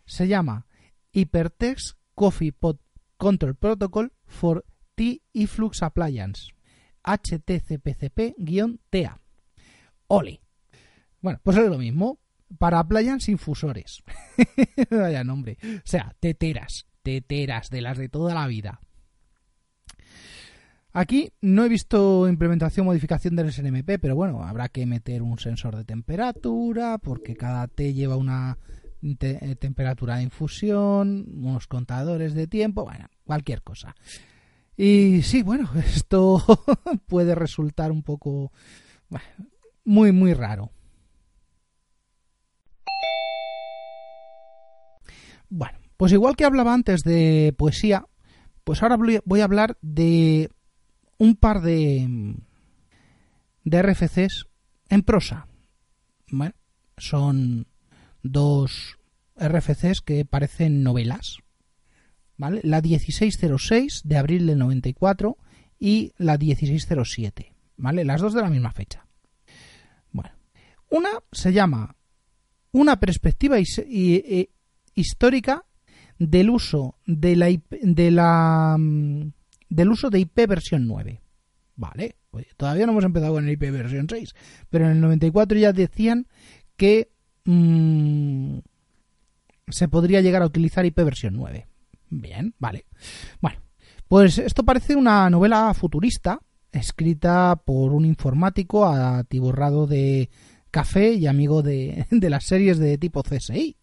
[0.05, 0.67] Se llama
[1.13, 2.79] Hypertext Coffee Pot
[3.17, 6.53] Control Protocol for Tea Flux Appliance.
[7.05, 9.19] HTCPCP-TA.
[10.09, 10.43] Ole,
[11.21, 12.19] Bueno, pues es lo mismo.
[12.59, 14.03] Para appliance infusores.
[14.91, 15.59] Vaya nombre.
[15.63, 16.87] O sea, teteras.
[17.03, 18.81] Teteras de las de toda la vida.
[20.93, 25.77] Aquí no he visto implementación modificación del SNMP, pero bueno, habrá que meter un sensor
[25.77, 28.59] de temperatura, porque cada T lleva una
[29.61, 33.95] temperatura de infusión, unos contadores de tiempo, bueno, cualquier cosa.
[34.77, 36.43] Y sí, bueno, esto
[37.07, 38.53] puede resultar un poco
[39.85, 40.71] muy, muy raro.
[45.49, 48.07] Bueno, pues igual que hablaba antes de poesía,
[48.65, 50.51] pues ahora voy a hablar de
[51.19, 52.37] un par de,
[53.65, 54.47] de RFCs
[54.89, 55.49] en prosa.
[56.31, 56.55] Bueno,
[56.97, 57.67] son
[58.23, 58.99] dos
[59.37, 61.39] RFCs que parecen novelas.
[62.37, 62.61] ¿Vale?
[62.63, 65.37] La 1606 de abril del 94
[65.79, 67.55] y la 1607.
[67.77, 68.05] ¿Vale?
[68.05, 69.07] Las dos de la misma fecha.
[70.13, 70.31] Bueno,
[70.91, 71.97] una se llama
[72.73, 74.51] Una perspectiva e,
[74.99, 75.65] histórica
[76.19, 79.33] del uso de la, de la mm,
[79.69, 81.21] del uso de IP versión 9.
[81.77, 82.17] Vale,
[82.57, 84.35] todavía no hemos empezado con el IP versión 6,
[84.69, 86.27] pero en el 94 ya decían
[86.77, 87.11] que
[87.45, 88.59] mm,
[89.69, 91.69] se podría llegar a utilizar IP versión 9.
[92.11, 92.87] Bien, vale.
[93.41, 93.61] Bueno,
[94.09, 96.41] pues esto parece una novela futurista
[96.73, 100.31] escrita por un informático atiborrado de
[100.71, 103.78] café y amigo de las series de tipo CSI.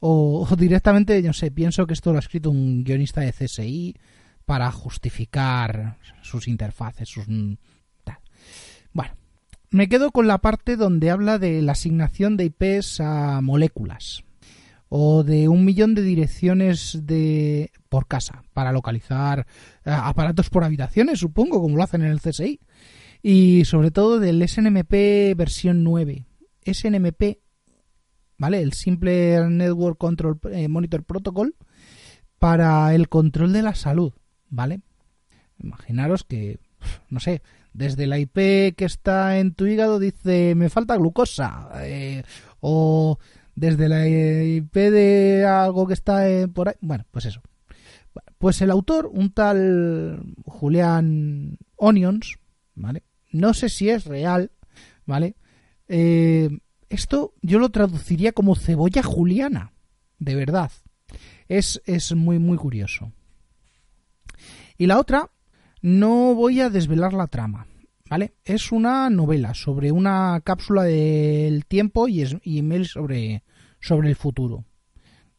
[0.00, 3.96] O, o, directamente, no sé, pienso que esto lo ha escrito un guionista de CSI
[4.44, 7.28] para justificar sus interfaces, sus...
[7.28, 7.54] Mm,
[8.92, 9.12] bueno,
[9.70, 14.24] me quedo con la parte donde habla de la asignación de IPs a moléculas
[14.88, 19.46] o de un millón de direcciones de por casa para localizar
[19.84, 22.60] eh, aparatos por habitaciones, supongo, como lo hacen en el CSI.
[23.22, 26.24] Y sobre todo del SNMP versión 9.
[26.64, 27.38] SNMP,
[28.38, 28.62] ¿vale?
[28.62, 31.54] El Simple Network Control eh, Monitor Protocol
[32.38, 34.12] para el control de la salud.
[34.50, 34.80] ¿vale?
[35.58, 36.58] Imaginaros que,
[37.10, 42.22] no sé, desde la IP que está en tu hígado dice me falta glucosa, eh,
[42.60, 43.18] o
[43.54, 47.42] desde la IP de algo que está por ahí, bueno, pues eso.
[48.38, 52.38] Pues el autor, un tal Julián Onions,
[52.74, 53.02] ¿vale?
[53.30, 54.52] No sé si es real,
[55.06, 55.36] ¿vale?
[55.88, 56.48] Eh,
[56.88, 59.72] esto yo lo traduciría como cebolla juliana,
[60.18, 60.72] de verdad.
[61.48, 63.12] Es, es muy, muy curioso.
[64.76, 65.30] Y la otra,
[65.82, 67.66] no voy a desvelar la trama,
[68.08, 68.34] ¿vale?
[68.44, 73.42] Es una novela sobre una cápsula del tiempo y, es, email sobre,
[73.80, 74.64] sobre el futuro,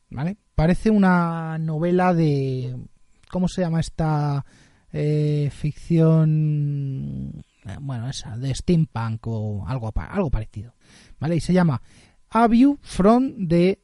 [0.09, 0.37] ¿vale?
[0.55, 2.75] Parece una novela de...
[3.31, 4.43] ¿Cómo se llama esta
[4.91, 7.43] eh, ficción?
[7.65, 10.73] Eh, bueno, esa, de steampunk o algo, algo parecido,
[11.19, 11.35] ¿vale?
[11.35, 11.81] Y se llama
[12.29, 13.79] A View from the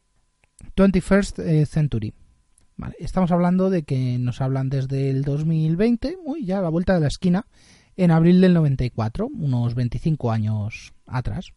[0.75, 2.13] 21st eh, Century
[2.99, 7.01] estamos hablando de que nos hablan desde el 2020, uy, ya a la vuelta de
[7.01, 7.47] la esquina,
[7.95, 11.53] en abril del 94, unos 25 años atrás.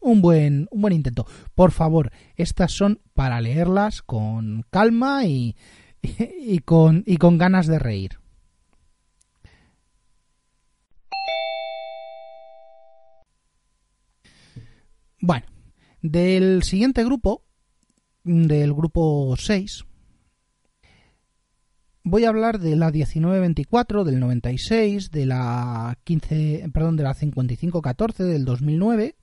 [0.00, 1.26] Un buen, un buen intento.
[1.54, 5.56] Por favor, estas son para leerlas con calma y,
[6.02, 8.18] y, con, y con ganas de reír.
[15.20, 15.46] Bueno,
[16.00, 17.42] del siguiente grupo,
[18.22, 19.84] del grupo 6,
[22.04, 28.24] voy a hablar de la 1924 del 96, de la 15, perdón, de la 5514
[28.24, 29.16] del 2009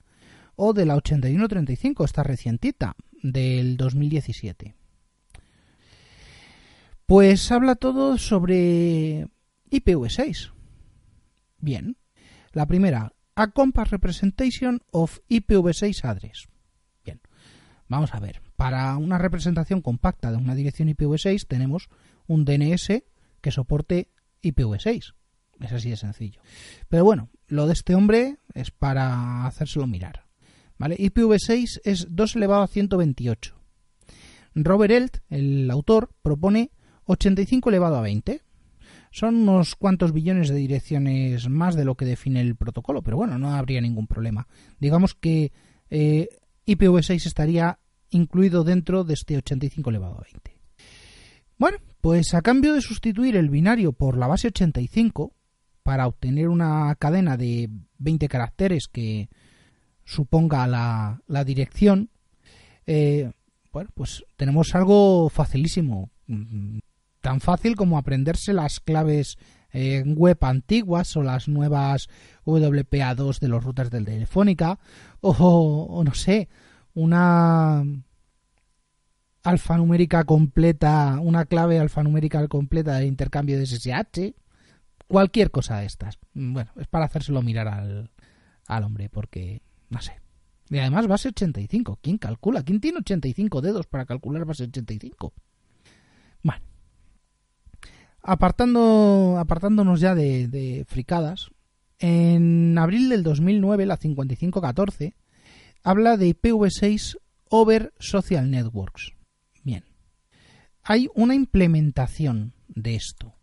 [0.57, 4.75] o de la 8135, esta recientita del 2017.
[7.05, 9.27] Pues habla todo sobre
[9.71, 10.51] IPv6.
[11.59, 11.95] Bien.
[12.51, 16.47] La primera, A Compact Representation of IPv6 Address.
[17.03, 17.19] Bien.
[17.89, 18.41] Vamos a ver.
[18.55, 21.89] Para una representación compacta de una dirección IPv6 tenemos
[22.27, 23.03] un DNS
[23.41, 24.09] que soporte
[24.41, 25.15] IPv6.
[25.59, 26.39] Es así de sencillo.
[26.87, 30.27] Pero bueno, lo de este hombre es para hacérselo mirar.
[30.77, 30.95] ¿Vale?
[30.97, 33.53] IPv6 es 2 elevado a 128.
[34.55, 36.71] Robert Elt, el autor, propone
[37.05, 38.44] 85 elevado a 20.
[39.15, 43.39] Son unos cuantos billones de direcciones más de lo que define el protocolo, pero bueno,
[43.39, 44.45] no habría ningún problema.
[44.77, 45.53] Digamos que
[45.89, 46.27] eh,
[46.67, 50.57] IPv6 estaría incluido dentro de este 85 elevado a 20.
[51.57, 55.33] Bueno, pues a cambio de sustituir el binario por la base 85,
[55.81, 59.29] para obtener una cadena de 20 caracteres que
[60.03, 62.09] suponga la, dirección,
[62.85, 63.31] eh,
[63.71, 66.09] bueno, pues tenemos algo facilísimo.
[67.25, 69.37] Mm, tan fácil como aprenderse las claves
[70.05, 72.07] web antiguas o las nuevas
[72.45, 74.79] WPA2 de los routers de Telefónica
[75.19, 76.47] o, no sé,
[76.93, 77.83] una
[79.43, 84.33] alfanumérica completa, una clave alfanumérica completa de intercambio de SSH,
[85.07, 86.19] cualquier cosa de estas.
[86.33, 88.11] Bueno, es para hacérselo mirar al,
[88.67, 90.21] al hombre, porque no sé.
[90.69, 91.99] Y además base 85.
[92.01, 92.63] ¿Quién calcula?
[92.63, 95.33] ¿Quién tiene 85 dedos para calcular base 85?
[98.27, 101.51] Apartando, apartándonos ya de, de fricadas,
[101.99, 105.15] en abril del 2009 la 5514
[105.83, 107.17] habla de IPv6
[107.49, 109.13] over social networks.
[109.63, 109.85] Bien.
[110.83, 113.35] Hay una implementación de esto.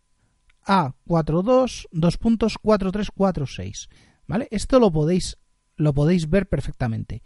[0.65, 3.89] a42, dos puntos 4346.
[4.26, 4.48] ¿Vale?
[4.52, 5.38] Esto lo podéis,
[5.76, 7.24] lo podéis ver perfectamente.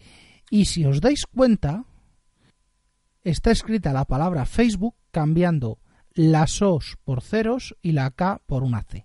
[0.50, 1.86] Y si os dais cuenta,
[3.24, 5.80] está escrita la palabra Facebook cambiando
[6.14, 9.04] las O's por ceros y la K por una C.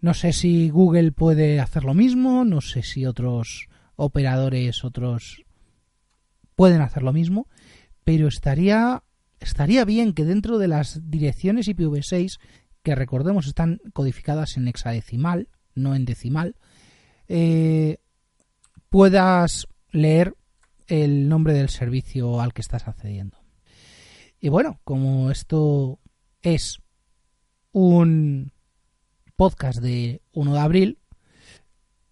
[0.00, 5.44] No sé si Google puede hacer lo mismo, no sé si otros operadores, otros
[6.54, 7.48] pueden hacer lo mismo,
[8.04, 9.02] pero estaría
[9.40, 12.38] estaría bien que dentro de las direcciones IPv6
[12.82, 16.56] que recordemos están codificadas en hexadecimal, no en decimal,
[17.28, 17.98] eh,
[18.90, 20.36] puedas leer
[20.86, 23.38] el nombre del servicio al que estás accediendo.
[24.40, 25.98] Y bueno, como esto
[26.42, 26.80] es
[27.72, 28.52] un
[29.36, 30.98] podcast de 1 de abril,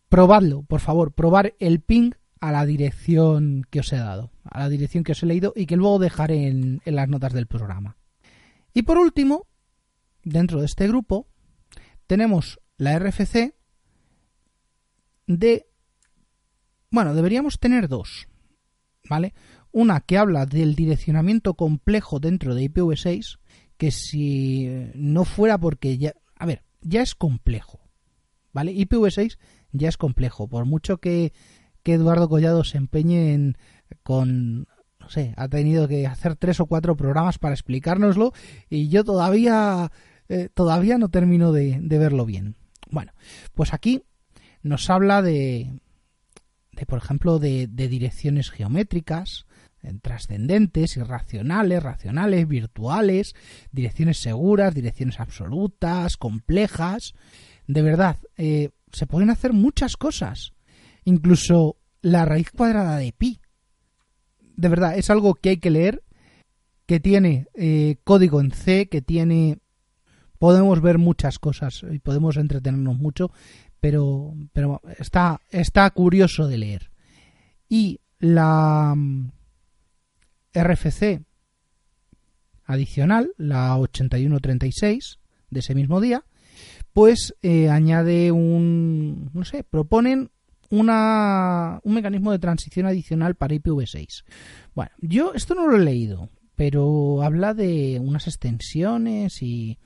[0.09, 4.69] probadlo, por favor, probar el ping a la dirección que os he dado, a la
[4.69, 7.97] dirección que os he leído y que luego dejaré en las notas del programa.
[8.75, 9.47] Y por último,
[10.25, 11.29] dentro de este grupo
[12.07, 13.55] tenemos la RFC
[15.27, 15.67] de...
[16.91, 18.29] Bueno, deberíamos tener dos,
[19.09, 19.35] ¿vale?
[19.71, 23.39] Una que habla del direccionamiento complejo dentro de IPv6,
[23.77, 26.13] que si no fuera porque ya...
[26.37, 27.81] A ver, ya es complejo,
[28.53, 28.73] ¿vale?
[28.73, 29.39] IPv6
[29.73, 31.33] ya es complejo, por mucho que,
[31.83, 33.57] que Eduardo Collado se empeñe en,
[34.03, 34.67] con
[35.03, 38.33] no sé, ha tenido que hacer tres o cuatro programas para explicárnoslo
[38.71, 39.91] y yo todavía
[40.29, 42.57] eh, todavía no termino de, verlo bien.
[42.91, 43.13] Bueno,
[43.53, 44.03] pues aquí
[44.63, 45.81] nos habla de,
[46.87, 49.47] por ejemplo, de, direcciones geométricas,
[49.83, 53.35] eh, trascendentes, irracionales, racionales, virtuales,
[53.71, 57.15] direcciones seguras, direcciones absolutas, complejas.
[57.67, 60.53] De verdad, eh, se pueden hacer muchas cosas.
[61.05, 63.41] Incluso la raíz cuadrada de pi.
[64.57, 66.03] De verdad, es algo que hay que leer,
[66.87, 67.47] que tiene
[68.05, 69.63] código en C, que tiene
[70.43, 73.31] podemos ver muchas cosas y podemos entretenernos mucho,
[73.83, 76.93] pero, pero está, está curioso de leer.
[77.69, 79.33] Y la mm,
[80.55, 81.21] RFC
[82.65, 85.19] adicional, la 8136
[85.51, 86.23] de ese mismo día,
[86.93, 90.31] pues eh, añade un, no sé, proponen
[90.71, 94.23] una, un mecanismo de transición adicional para IPv6.
[94.77, 99.77] Bueno, yo esto no lo he leído, pero habla de unas extensiones y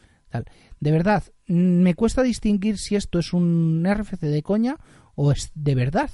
[0.80, 4.76] de verdad, me cuesta distinguir si esto es un RFC de coña
[5.14, 6.10] o es de verdad.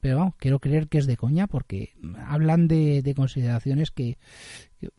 [0.00, 1.94] Pero vamos, quiero creer que es de coña porque
[2.26, 4.18] hablan de, consideraciones que,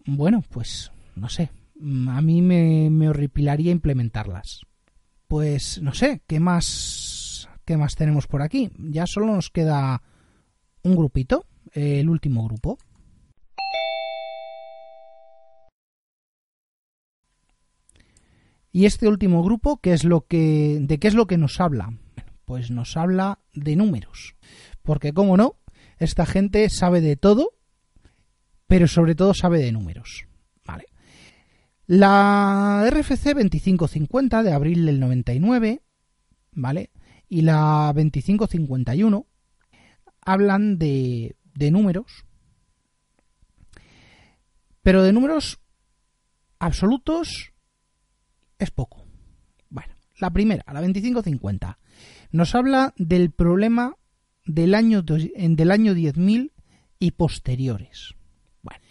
[0.06, 1.52] bueno, pues no sé,
[2.08, 4.62] a mí me, me horripilaría implementarlas.
[5.28, 8.72] Pues no sé, ¿qué más, ¿qué más tenemos por aquí?
[8.80, 10.02] Ya solo nos queda
[10.82, 12.80] un grupito, el último grupo.
[18.72, 21.94] Y este último grupo, ¿qué es lo que, ¿de qué es lo que nos habla?
[22.46, 24.36] Pues nos habla de números.
[24.84, 25.58] Porque, como no,
[25.98, 27.52] esta gente sabe de todo,
[28.68, 30.26] pero sobre todo sabe de números.
[30.66, 30.86] ¿Vale?
[31.88, 35.82] La RFC 2550 de abril del 99,
[36.52, 36.92] ¿vale?
[37.28, 39.26] Y la 2551
[40.22, 42.26] hablan de, de números,
[44.84, 45.60] pero de números
[46.60, 47.54] absolutos
[48.60, 49.06] es poco.
[49.70, 51.80] Bueno, la primera, la 2550,
[52.32, 53.96] nos habla del problema
[54.46, 56.52] del año, del año 10.000
[57.00, 58.16] y posteriores.
[58.62, 58.82] Bueno,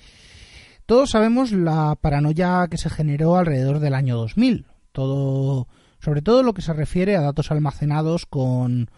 [0.87, 4.67] todos sabemos la paranoia que se generó alrededor del año 2000.
[4.93, 5.69] Todo,
[6.01, 8.91] sobre todo lo que se refiere a datos almacenados con,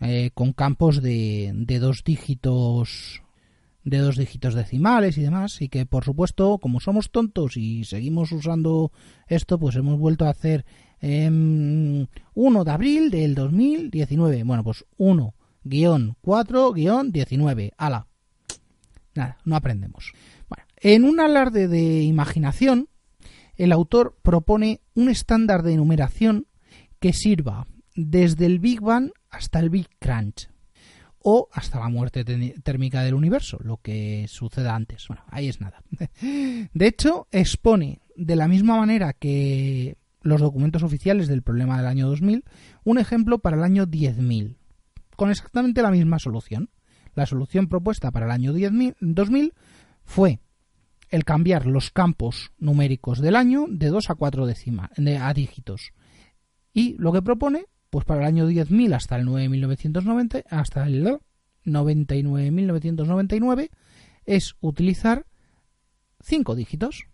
[0.00, 3.22] eh, con campos de, de dos dígitos
[3.84, 8.32] de dos dígitos decimales y demás y que por supuesto como somos tontos y seguimos
[8.32, 8.92] usando
[9.26, 10.64] esto pues hemos vuelto a hacer
[11.00, 12.08] 1
[12.64, 18.08] de abril del 2019 bueno pues 1 guion 4 guion 19 ala
[19.14, 20.12] nada no aprendemos.
[20.80, 22.88] En un alarde de imaginación
[23.56, 26.46] el autor propone un estándar de numeración
[27.00, 27.66] que sirva
[27.96, 30.48] desde el Big Bang hasta el Big Crunch
[31.22, 35.06] o hasta la muerte térmica del universo, lo que suceda antes.
[35.08, 35.82] Bueno, ahí es nada.
[36.20, 42.08] De hecho, expone de la misma manera que los documentos oficiales del problema del año
[42.08, 42.44] 2000
[42.84, 44.56] un ejemplo para el año 10.000,
[45.16, 46.70] con exactamente la misma solución.
[47.14, 49.54] La solución propuesta para el año 2000
[50.04, 50.40] fue
[51.10, 54.90] el cambiar los campos numéricos del año de 2 a 4 décimas,
[55.20, 55.92] a dígitos.
[56.72, 61.18] Y lo que propone pues para el año 10.000 hasta el 9.990, hasta el
[61.64, 63.70] 99.999
[64.24, 65.26] es utilizar
[66.20, 67.08] cinco dígitos.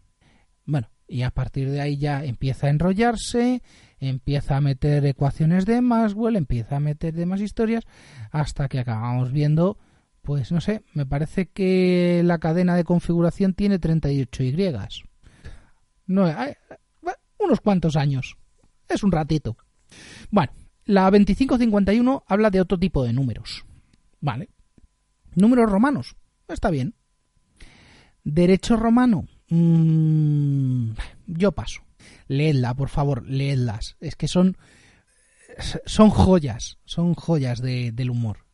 [0.65, 3.63] Bueno, y a partir de ahí ya empieza a enrollarse,
[4.01, 7.85] empieza a meter ecuaciones de Maxwell, empieza a meter demás historias,
[8.31, 9.79] hasta que acabamos viendo,
[10.23, 14.57] pues no sé, me parece que la cadena de configuración tiene 38 Y.
[16.07, 16.27] No,
[17.39, 18.37] unos cuantos años.
[18.89, 19.57] Es un ratito.
[20.31, 20.53] Bueno,
[20.85, 23.65] la 2551 habla de otro tipo de números.
[24.21, 24.51] Vale.
[25.35, 26.17] Números romanos.
[26.49, 26.95] Está bien.
[28.23, 29.27] Derecho romano.
[29.49, 30.93] Mm,
[31.27, 31.83] yo paso.
[32.29, 33.97] Leedla, por favor, leedlas.
[34.01, 34.57] Es que son.
[35.87, 36.79] Son joyas.
[36.85, 38.45] Son joyas del humor.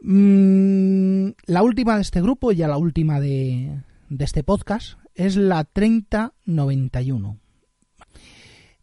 [0.00, 5.64] Mm, la última de este grupo, ya la última de, de este podcast, es la
[5.64, 7.40] 3091.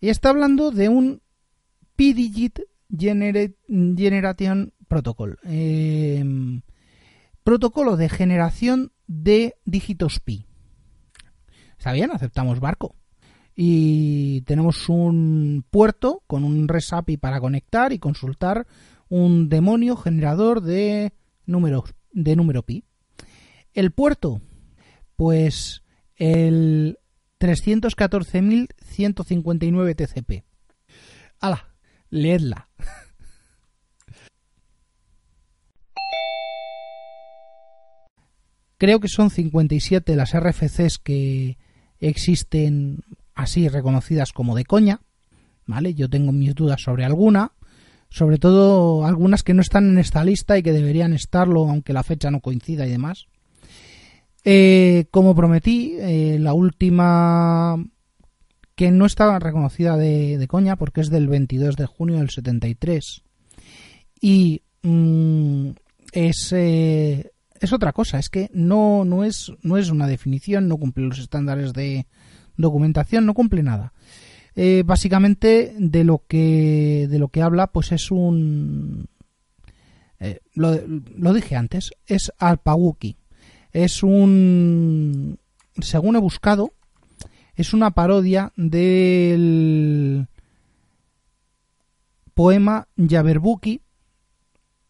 [0.06, 1.24] Y está hablando de un
[1.96, 2.60] P-Digit
[2.96, 5.40] Generation Protocol.
[5.42, 6.62] Em,
[7.44, 10.46] protocolo de generación de dígitos pi.
[11.80, 12.96] Está bien, aceptamos barco.
[13.56, 18.68] Y tenemos un puerto con un RESAPI para conectar y consultar
[19.10, 21.14] un demonio generador de
[21.48, 22.84] números de número pi.
[23.74, 24.40] El puerto,
[25.16, 25.82] pues
[26.16, 27.00] el
[27.46, 30.44] 314.159 TCP.
[31.40, 31.70] ¡Hala!
[32.10, 32.68] Leedla.
[38.78, 41.58] Creo que son 57 las RFCs que
[42.00, 43.04] existen
[43.36, 45.02] así reconocidas como de coña.
[45.68, 45.94] ¿Vale?
[45.94, 47.52] Yo tengo mis dudas sobre alguna.
[48.10, 52.04] Sobre todo algunas que no están en esta lista y que deberían estarlo, aunque la
[52.04, 53.28] fecha no coincida y demás.
[54.48, 57.84] Eh, como prometí, eh, la última
[58.76, 63.24] que no estaba reconocida de, coña porque es del 22 de junio del 73
[64.22, 65.70] y mm,
[66.12, 70.78] es, eh, es otra cosa, es que no, no, es, no es una definición, no
[70.78, 72.06] cumple los estándares de
[72.56, 73.94] documentación, no cumple nada.
[74.86, 79.10] básicamente de lo que de lo que habla pues es un
[80.54, 80.80] lo,
[81.18, 83.18] lo, dije antes es Alpawuki
[83.76, 85.38] es un,
[85.82, 86.72] según he buscado,
[87.56, 90.30] es una parodia del
[92.34, 93.82] poema Yaberbuki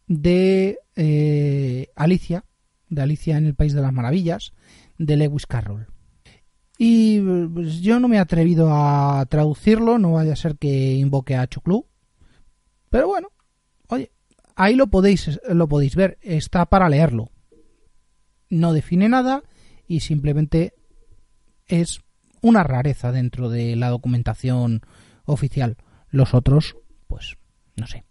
[0.06, 2.44] de eh, Alicia,
[2.88, 4.52] de Alicia en el País de las Maravillas,
[4.98, 5.88] de Lewis Carroll.
[6.78, 11.34] Y pues, yo no me he atrevido a traducirlo, no vaya a ser que invoque
[11.34, 11.86] a Chuclú.
[12.90, 13.32] Pero bueno,
[13.88, 14.12] oye,
[14.54, 17.32] ahí lo podéis, lo podéis ver, está para leerlo
[18.50, 19.42] no define nada
[19.86, 20.74] y simplemente
[21.66, 22.00] es
[22.40, 24.82] una rareza dentro de la documentación
[25.24, 25.76] oficial.
[26.10, 26.76] Los otros,
[27.08, 27.36] pues,
[27.76, 28.04] no sé.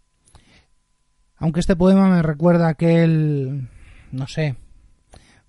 [1.36, 3.68] Aunque este poema me recuerda a aquel,
[4.12, 4.56] no sé,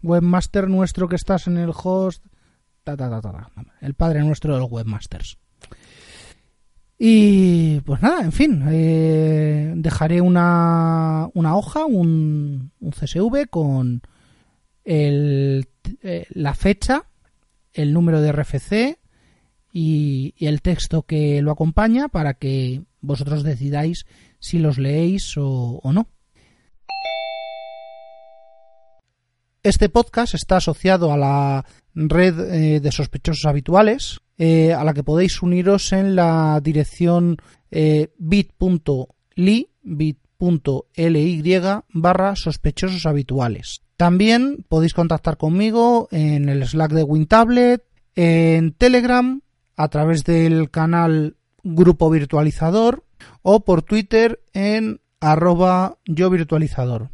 [0.03, 2.25] webmaster nuestro que estás en el host,
[2.83, 5.37] ta, ta, ta, ta, el padre nuestro de los webmasters.
[6.99, 14.01] Y pues nada, en fin, eh, dejaré una, una hoja, un, un CSV con
[14.89, 15.65] eh,
[16.29, 17.03] la fecha,
[17.73, 18.97] el número de RFC
[19.73, 24.05] y, el texto que lo acompaña para que vosotros decidáis
[24.39, 26.07] si los leéis o, no.
[29.61, 35.03] Este podcast está asociado a la red eh, de sospechosos habituales, eh, a la que
[35.03, 37.35] podéis uniros en la dirección
[37.69, 41.43] bit.ly bit.ly
[41.93, 43.81] barra sospechosos habituales.
[43.97, 47.83] También podéis contactar conmigo en el Slack de WinTablet,
[48.15, 49.41] en Telegram,
[49.75, 53.03] a través del canal Grupo Virtualizador
[53.41, 57.09] o por Twitter en arroba yo virtualizador.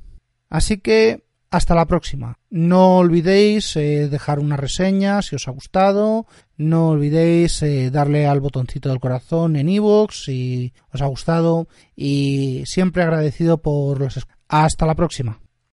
[0.50, 2.40] Así que hasta la próxima.
[2.50, 6.26] No olvidéis eh, dejar una reseña si os ha gustado.
[6.58, 11.68] No olvidéis eh, darle al botoncito del corazón en iVoox si os ha gustado.
[11.96, 14.20] Y siempre agradecido por los...
[14.48, 15.43] Hasta la próxima.